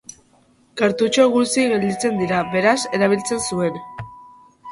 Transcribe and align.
Kartutxo 0.79 1.25
gutxi 1.35 1.65
gelditzen 1.73 2.17
dira, 2.21 2.39
beraz 2.55 2.75
erabiltzen 2.99 3.43
zuen. 3.53 3.77